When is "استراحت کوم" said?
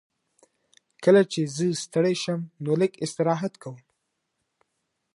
3.05-3.77